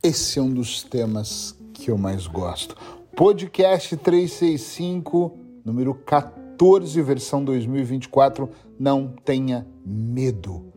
[0.00, 2.76] Esse é um dos temas que eu mais gosto.
[3.16, 8.48] Podcast 365, número 14, versão 2024.
[8.78, 10.72] Não tenha medo.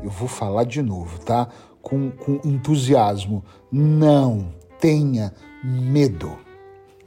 [0.00, 1.48] Eu vou falar de novo, tá?
[1.82, 3.44] Com, com entusiasmo.
[3.72, 5.34] Não tenha
[5.64, 6.38] medo.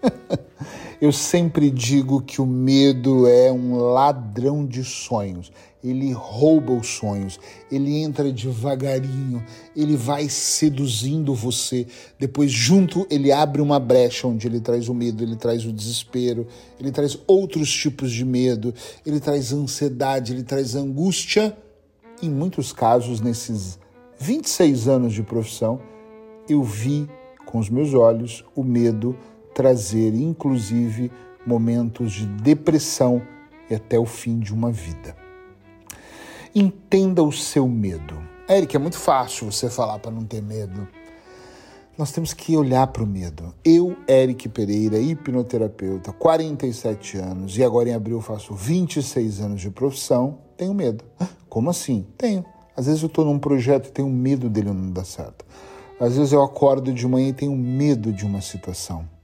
[1.00, 5.52] Eu sempre digo que o medo é um ladrão de sonhos.
[5.84, 7.40] Ele rouba os sonhos,
[7.72, 11.86] ele entra devagarinho, ele vai seduzindo você.
[12.18, 16.48] Depois, junto, ele abre uma brecha onde ele traz o medo, ele traz o desespero,
[16.80, 18.74] ele traz outros tipos de medo,
[19.06, 21.56] ele traz ansiedade, ele traz angústia.
[22.24, 23.78] Em muitos casos, nesses
[24.20, 25.80] 26 anos de profissão,
[26.50, 27.08] eu vi
[27.46, 29.16] com os meus olhos o medo
[29.58, 31.12] trazer, inclusive,
[31.44, 33.24] momentos de depressão
[33.68, 35.16] e até o fim de uma vida.
[36.54, 38.22] Entenda o seu medo.
[38.48, 40.88] Eric, é muito fácil você falar para não ter medo.
[41.98, 43.52] Nós temos que olhar para o medo.
[43.66, 50.38] Eu, Eric Pereira, hipnoterapeuta, 47 anos e agora em abril faço 26 anos de profissão,
[50.56, 51.04] tenho medo.
[51.50, 52.06] Como assim?
[52.16, 52.46] Tenho.
[52.76, 55.44] Às vezes eu estou num projeto e tenho medo dele não dar certo.
[56.00, 59.17] Às vezes eu acordo de manhã e tenho medo de uma situação.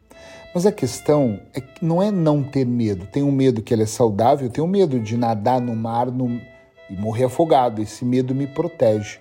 [0.54, 3.08] Mas a questão é que não é não ter medo.
[3.08, 6.40] Tenho medo que ele é saudável, tenho medo de nadar no mar no...
[6.90, 7.82] e morrer afogado.
[7.82, 9.18] Esse medo me protege.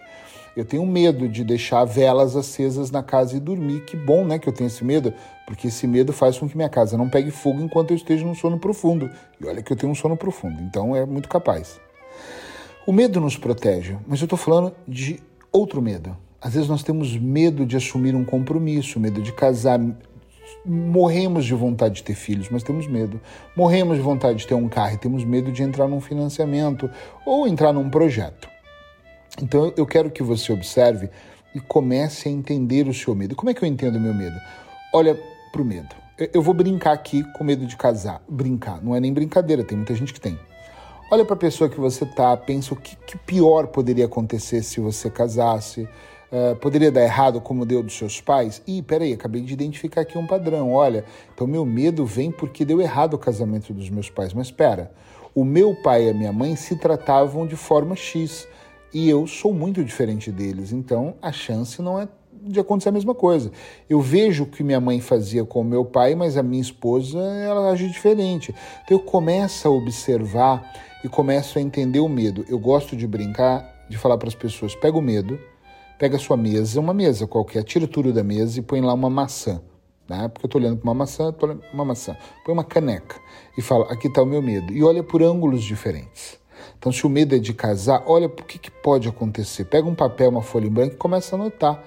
[0.54, 3.80] Eu tenho medo de deixar velas acesas na casa e dormir.
[3.86, 5.14] Que bom, né, que eu tenho esse medo,
[5.46, 8.34] porque esse medo faz com que minha casa não pegue fogo enquanto eu esteja num
[8.34, 9.10] sono profundo.
[9.40, 11.80] E olha que eu tenho um sono profundo, então é muito capaz.
[12.86, 16.14] O medo nos protege, mas eu estou falando de outro medo.
[16.40, 19.80] Às vezes nós temos medo de assumir um compromisso, medo de casar,
[20.64, 23.20] morremos de vontade de ter filhos, mas temos medo.
[23.56, 26.90] Morremos de vontade de ter um carro e temos medo de entrar num financiamento
[27.26, 28.48] ou entrar num projeto.
[29.40, 31.08] Então eu quero que você observe
[31.54, 33.34] e comece a entender o seu medo.
[33.34, 34.36] Como é que eu entendo o meu medo?
[34.92, 35.18] Olha
[35.50, 35.94] para o medo.
[36.32, 38.22] Eu vou brincar aqui com medo de casar.
[38.28, 40.38] Brincar, não é nem brincadeira, tem muita gente que tem.
[41.10, 44.80] Olha para a pessoa que você tá, pensa o que, que pior poderia acontecer se
[44.80, 45.86] você casasse
[46.32, 48.62] Uh, poderia dar errado como deu dos seus pais?
[48.66, 50.72] Ih, peraí, acabei de identificar aqui um padrão.
[50.72, 51.04] Olha,
[51.34, 54.32] então meu medo vem porque deu errado o casamento dos meus pais.
[54.32, 54.90] Mas espera,
[55.34, 58.48] o meu pai e a minha mãe se tratavam de forma X
[58.94, 60.72] e eu sou muito diferente deles.
[60.72, 63.52] Então a chance não é de acontecer a mesma coisa.
[63.86, 67.18] Eu vejo o que minha mãe fazia com o meu pai, mas a minha esposa
[67.18, 68.54] ela age diferente.
[68.84, 72.42] Então eu começo a observar e começo a entender o medo.
[72.48, 75.38] Eu gosto de brincar, de falar para as pessoas: pega o medo
[75.98, 79.10] pega a sua mesa, uma mesa qualquer, tira tudo da mesa e põe lá uma
[79.10, 79.60] maçã.
[80.08, 80.28] Né?
[80.28, 82.16] Porque eu estou olhando para uma maçã, estou olhando uma maçã.
[82.44, 83.16] Põe uma caneca
[83.56, 84.72] e fala: aqui está o meu medo.
[84.72, 86.38] E olha por ângulos diferentes.
[86.78, 89.64] Então, se o medo é de casar, olha o que, que pode acontecer.
[89.64, 91.82] Pega um papel, uma folha em branco e começa a anotar.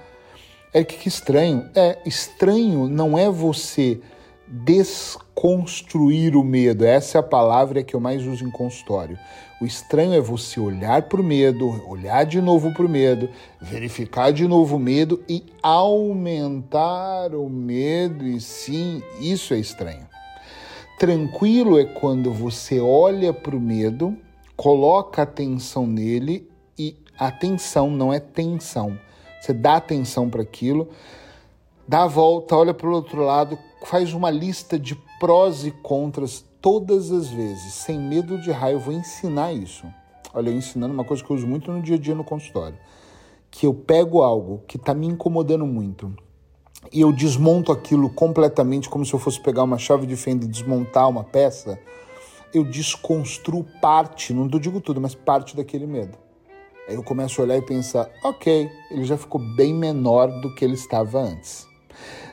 [0.72, 1.68] É que, que estranho.
[1.74, 4.00] É, estranho não é você
[4.48, 6.84] desconstruir o medo.
[6.84, 9.18] Essa é a palavra que eu mais uso em consultório.
[9.60, 13.28] O estranho é você olhar para o medo, olhar de novo para o medo,
[13.60, 18.26] verificar de novo o medo e aumentar o medo.
[18.26, 20.06] E sim, isso é estranho.
[20.98, 24.16] Tranquilo é quando você olha para o medo,
[24.56, 28.98] coloca atenção nele e atenção não é tensão.
[29.40, 30.88] Você dá atenção para aquilo,
[31.86, 36.44] dá a volta, olha para o outro lado, faz uma lista de prós e contras
[36.60, 38.76] todas as vezes, sem medo de raio.
[38.76, 39.86] Eu vou ensinar isso.
[40.34, 42.78] Olha, eu ensinando uma coisa que eu uso muito no dia a dia no consultório.
[43.50, 46.14] Que eu pego algo que está me incomodando muito
[46.92, 50.48] e eu desmonto aquilo completamente, como se eu fosse pegar uma chave de fenda e
[50.48, 51.78] desmontar uma peça.
[52.54, 56.16] Eu desconstruo parte, não digo tudo, mas parte daquele medo.
[56.88, 60.64] Aí eu começo a olhar e pensar: ok, ele já ficou bem menor do que
[60.64, 61.66] ele estava antes.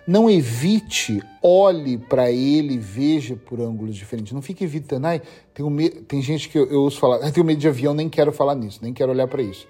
[0.06, 4.34] Não evite, olhe para ele, veja por ângulos diferentes.
[4.34, 5.06] Não fique evitando.
[5.06, 5.22] Ai,
[5.54, 5.76] tem, um
[6.08, 8.80] tem gente que eu, eu ouço falar, tenho medo de avião, nem quero falar nisso,
[8.82, 9.66] nem quero olhar para isso.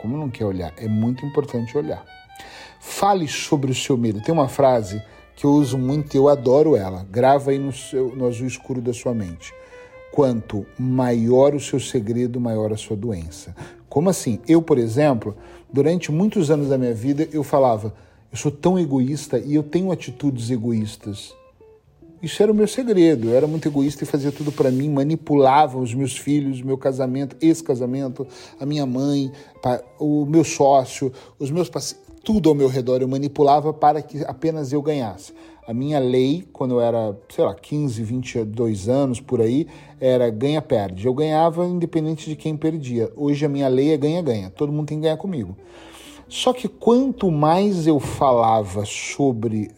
[0.00, 0.74] Como não quer olhar?
[0.76, 2.04] É muito importante olhar.
[2.80, 4.20] Fale sobre o seu medo.
[4.20, 5.00] Tem uma frase
[5.36, 7.06] que eu uso muito e eu adoro ela.
[7.08, 9.54] Grava aí no, seu, no azul escuro da sua mente.
[10.10, 13.54] Quanto maior o seu segredo, maior a sua doença.
[13.88, 14.40] Como assim?
[14.48, 15.36] Eu, por exemplo,
[15.72, 17.94] durante muitos anos da minha vida, eu falava
[18.30, 21.34] eu sou tão egoísta e eu tenho atitudes egoístas.
[22.22, 23.28] Isso era o meu segredo.
[23.28, 27.36] Eu era muito egoísta e fazia tudo para mim, manipulava os meus filhos, meu casamento,
[27.40, 28.26] esse casamento,
[28.58, 29.30] a minha mãe,
[29.98, 31.68] o meu sócio, os meus
[32.24, 35.32] tudo ao meu redor eu manipulava para que apenas eu ganhasse.
[35.64, 39.68] A minha lei, quando eu era, sei lá, 15, 22 anos por aí,
[40.00, 41.06] era ganha-perde.
[41.06, 43.12] Eu ganhava independente de quem perdia.
[43.16, 44.50] Hoje a minha lei é ganha-ganha.
[44.50, 45.56] Todo mundo tem que ganhar comigo.
[46.28, 49.70] Só que quanto mais eu falava sobre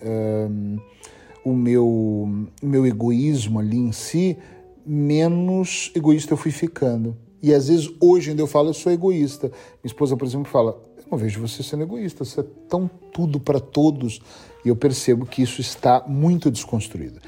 [1.45, 4.37] o meu, meu egoísmo ali em si,
[4.85, 7.17] menos egoísta eu fui ficando.
[7.43, 9.49] E às vezes hoje ainda eu falo, eu sou egoísta.
[9.49, 13.39] Minha esposa, por exemplo, fala: Eu não vejo você sendo egoísta, você é tão tudo
[13.39, 14.21] para todos.
[14.65, 17.21] E eu percebo que isso está muito desconstruído.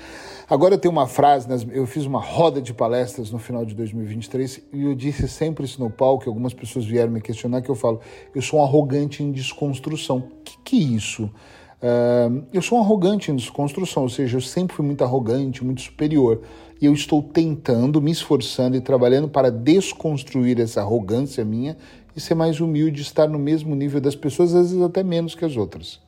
[0.50, 4.62] Agora eu tenho uma frase, eu fiz uma roda de palestras no final de 2023
[4.72, 8.00] e eu disse sempre isso no palco, algumas pessoas vieram me questionar, que eu falo,
[8.34, 10.16] eu sou um arrogante em desconstrução.
[10.18, 11.26] O que, que é isso?
[11.26, 15.82] Uh, eu sou um arrogante em desconstrução, ou seja, eu sempre fui muito arrogante, muito
[15.82, 16.40] superior.
[16.80, 21.76] E eu estou tentando, me esforçando e trabalhando para desconstruir essa arrogância minha
[22.16, 25.44] e ser mais humilde, estar no mesmo nível das pessoas, às vezes até menos que
[25.44, 26.00] as outras.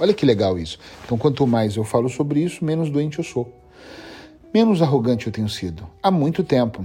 [0.00, 0.78] Olha que legal isso.
[1.04, 3.61] Então, quanto mais eu falo sobre isso, menos doente eu sou.
[4.52, 5.88] Menos arrogante eu tenho sido.
[6.02, 6.84] Há muito tempo.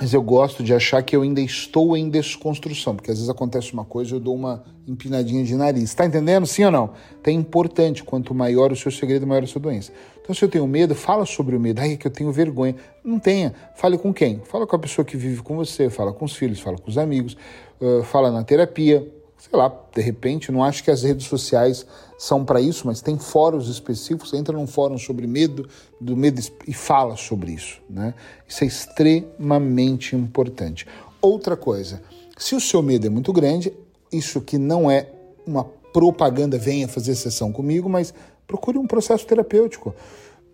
[0.00, 3.72] Mas eu gosto de achar que eu ainda estou em desconstrução, porque às vezes acontece
[3.72, 5.92] uma coisa e eu dou uma empinadinha de nariz.
[5.92, 6.46] Tá entendendo?
[6.46, 6.90] Sim ou não?
[7.20, 9.92] Então é importante, quanto maior o seu segredo, maior a sua doença.
[10.22, 11.80] Então se eu tenho medo, fala sobre o medo.
[11.80, 12.76] Ai, é que eu tenho vergonha.
[13.02, 13.52] Não tenha.
[13.74, 14.40] Fale com quem?
[14.44, 16.96] Fala com a pessoa que vive com você, fala com os filhos, fala com os
[16.96, 17.36] amigos,
[17.80, 19.04] uh, fala na terapia,
[19.38, 21.86] sei lá, de repente, não acho que as redes sociais
[22.18, 25.68] são para isso, mas tem fóruns específicos, entra num fórum sobre medo,
[26.00, 28.14] do medo e fala sobre isso, né?
[28.46, 30.86] Isso é extremamente importante.
[31.22, 32.02] Outra coisa,
[32.36, 33.72] se o seu medo é muito grande,
[34.12, 35.08] isso que não é
[35.46, 38.12] uma propaganda, venha fazer sessão comigo, mas
[38.46, 39.94] procure um processo terapêutico.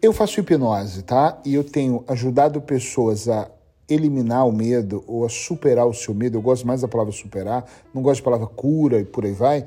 [0.00, 1.40] Eu faço hipnose, tá?
[1.44, 3.50] E eu tenho ajudado pessoas a
[3.88, 6.38] eliminar o medo ou a superar o seu medo.
[6.38, 9.66] Eu gosto mais da palavra superar, não gosto da palavra cura e por aí vai.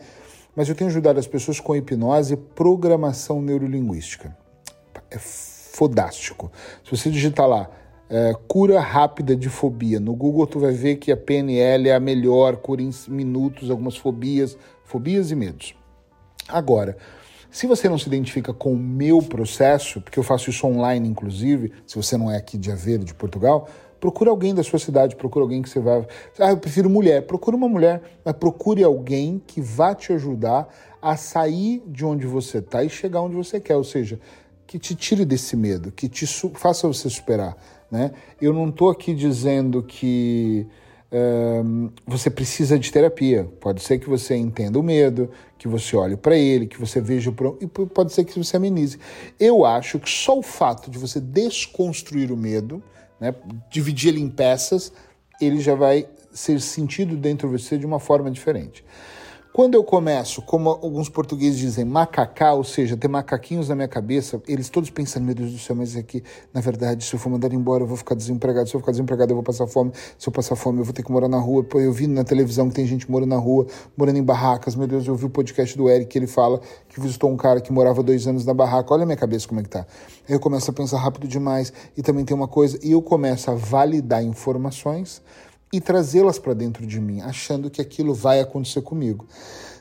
[0.55, 4.35] Mas eu tenho ajudado as pessoas com hipnose e programação neurolinguística.
[5.11, 6.51] É fodástico.
[6.83, 7.69] Se você digitar lá
[8.09, 11.99] é, cura rápida de fobia no Google, tu vai ver que a PNL é a
[11.99, 15.75] melhor, cura em minutos algumas fobias, fobias e medos.
[16.47, 16.97] Agora,
[17.51, 21.73] se você não se identifica com o meu processo, porque eu faço isso online, inclusive,
[21.85, 25.44] se você não é aqui de Aveiro, de Portugal, Procure alguém da sua cidade, procure
[25.44, 26.05] alguém que você vai.
[26.39, 27.23] Ah, eu prefiro mulher.
[27.23, 30.67] Procure uma mulher, mas procure alguém que vá te ajudar
[31.01, 33.75] a sair de onde você está e chegar onde você quer.
[33.75, 34.19] Ou seja,
[34.67, 37.57] que te tire desse medo, que te faça você superar.
[37.89, 38.11] Né?
[38.41, 40.67] Eu não estou aqui dizendo que
[41.11, 43.49] um, você precisa de terapia.
[43.59, 47.29] Pode ser que você entenda o medo, que você olhe para ele, que você veja
[47.29, 48.99] o e pode ser que você amenize.
[49.39, 52.83] Eu acho que só o fato de você desconstruir o medo
[53.19, 53.33] né,
[53.69, 54.91] dividir ele em peças,
[55.39, 58.83] ele já vai ser sentido dentro de você de uma forma diferente.
[59.57, 64.39] Quando eu começo, como alguns portugueses dizem, macacar, ou seja, ter macaquinhos na minha cabeça,
[64.48, 66.06] eles todos pensando, meu Deus do céu, mas é
[66.54, 68.69] na verdade, se eu for mandar embora, eu vou ficar desempregado.
[68.69, 69.92] Se eu ficar desempregado, eu vou passar fome.
[70.15, 71.63] Se eu passar fome, eu vou ter que morar na rua.
[71.63, 73.65] Pô, eu vi na televisão que tem gente morando na rua,
[73.98, 74.75] morando em barracas.
[74.75, 77.59] Meu Deus, eu vi o podcast do Eric, que ele fala que visitou um cara
[77.59, 78.94] que morava dois anos na barraca.
[78.94, 79.88] Olha a minha cabeça como é que tá.
[80.30, 81.74] Eu começo a pensar rápido demais.
[81.98, 85.19] E também tem uma coisa, e eu começo a validar informações
[85.71, 89.25] e trazê-las para dentro de mim, achando que aquilo vai acontecer comigo.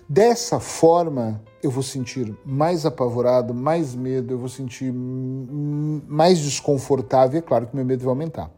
[0.08, 7.38] Dessa forma, eu vou sentir mais apavorado, mais medo, eu vou sentir mais desconfortável e
[7.38, 8.50] é claro que meu medo vai aumentar.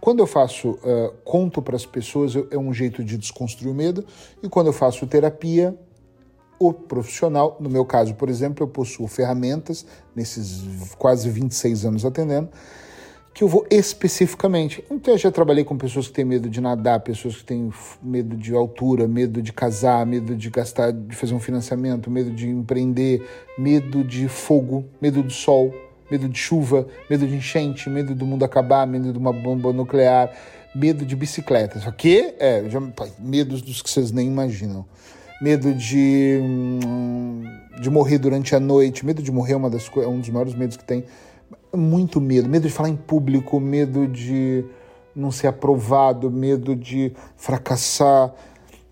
[0.00, 3.74] Quando eu faço uh, conto para as pessoas, eu, é um jeito de desconstruir o
[3.74, 4.04] medo,
[4.42, 5.76] e quando eu faço terapia,
[6.58, 9.84] o profissional, no meu caso, por exemplo, eu possuo ferramentas,
[10.14, 12.48] nesses quase 26 anos atendendo,
[13.34, 14.84] que eu vou especificamente.
[14.88, 17.68] Então, eu já trabalhei com pessoas que têm medo de nadar, pessoas que têm
[18.00, 22.48] medo de altura, medo de casar, medo de gastar, de fazer um financiamento, medo de
[22.48, 23.26] empreender,
[23.58, 25.74] medo de fogo, medo do sol,
[26.08, 30.32] medo de chuva, medo de enchente, medo do mundo acabar, medo de uma bomba nuclear,
[30.72, 31.80] medo de bicicleta.
[31.80, 32.80] Só que, é, já,
[33.18, 34.86] medos dos que vocês nem imaginam.
[35.42, 37.42] Medo de, hum,
[37.80, 40.54] de morrer durante a noite, medo de morrer é, uma das, é um dos maiores
[40.54, 41.04] medos que tem
[41.76, 44.64] muito medo, medo de falar em público, medo de
[45.14, 48.32] não ser aprovado, medo de fracassar,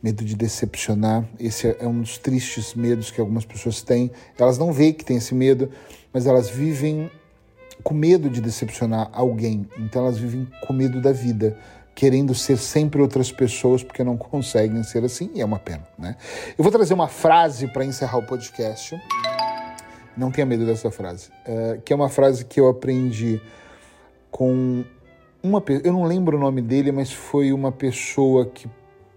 [0.03, 1.25] medo de decepcionar.
[1.39, 4.11] Esse é um dos tristes medos que algumas pessoas têm.
[4.39, 5.71] Elas não veem que tem esse medo,
[6.13, 7.11] mas elas vivem
[7.83, 9.69] com medo de decepcionar alguém.
[9.79, 11.57] Então elas vivem com medo da vida,
[11.95, 16.17] querendo ser sempre outras pessoas porque não conseguem ser assim, e é uma pena, né?
[16.57, 18.97] Eu vou trazer uma frase para encerrar o podcast.
[20.17, 21.31] Não tenha medo dessa frase.
[21.45, 23.41] É, que é uma frase que eu aprendi
[24.31, 24.85] com
[25.43, 28.69] uma eu não lembro o nome dele, mas foi uma pessoa que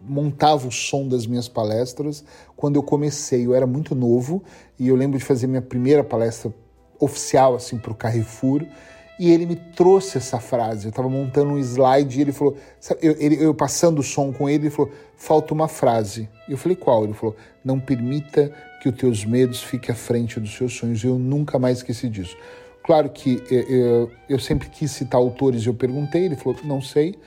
[0.02, 2.24] montava o som das minhas palestras
[2.56, 3.46] quando eu comecei.
[3.46, 4.44] Eu era muito novo
[4.80, 6.54] e eu lembro de fazer minha primeira palestra
[7.00, 8.66] oficial assim para o Carrefour
[9.20, 10.86] e ele me trouxe essa frase.
[10.86, 12.58] Eu estava montando um slide e ele falou,
[13.02, 16.30] eu, ele, eu passando o som com ele, ele falou, falta uma frase.
[16.48, 17.04] E eu falei, qual?
[17.04, 21.04] Ele falou, não permita que os teus medos fiquem à frente dos seus sonhos.
[21.04, 22.36] E eu nunca mais esqueci disso.
[22.84, 26.58] Claro que eu, eh, eu, eu sempre quis citar autores e eu perguntei, ele falou,
[26.64, 27.18] não sei.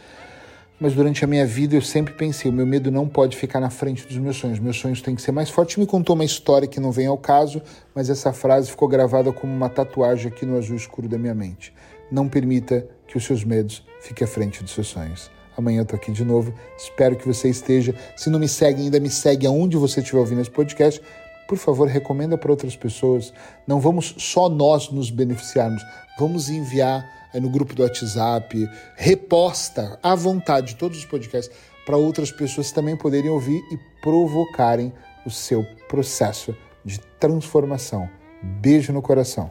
[0.81, 3.69] Mas durante a minha vida eu sempre pensei, o meu medo não pode ficar na
[3.69, 4.61] frente dos meus sonhos.
[4.61, 5.77] Meus sonhos têm que ser mais fortes.
[5.77, 7.61] Me contou uma história que não vem ao caso,
[7.95, 11.75] mas essa frase ficou gravada como uma tatuagem aqui no azul escuro da minha mente.
[12.13, 15.31] Não permita que os seus medos fiquem à frente dos seus sonhos.
[15.57, 16.55] Amanhã eu tô aqui de novo.
[16.77, 17.93] Espero que você esteja.
[18.17, 21.03] Se não me segue ainda, me segue aonde você estiver ouvindo esse podcast.
[21.49, 23.33] Por favor, recomenda para outras pessoas.
[23.67, 25.83] Não vamos só nós nos beneficiarmos.
[26.19, 31.55] Vamos enviar aí no grupo do WhatsApp, reposta à vontade todos os podcasts
[31.87, 34.93] para outras pessoas também poderem ouvir e provocarem
[35.25, 38.09] o seu processo de transformação.
[38.43, 39.51] Beijo no coração.